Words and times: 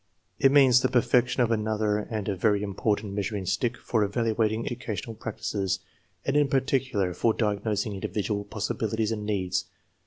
It 0.39 0.51
means 0.51 0.81
the 0.81 0.89
perfection 0.89 1.43
of 1.43 1.51
another 1.51 1.99
and 1.99 2.27
a 2.27 2.35
very 2.35 2.63
important 2.63 3.13
measuring 3.13 3.45
stick 3.45 3.77
for 3.77 4.03
evaluating 4.03 4.65
educational 4.65 5.13
prac 5.15 5.37
tices, 5.37 5.77
and 6.25 6.35
in 6.35 6.47
particular 6.47 7.13
for 7.13 7.35
diagnosing 7.35 7.93
individual 7.93 8.43
possibilities 8.43 9.11
and 9.11 9.27
needs. 9.27 9.65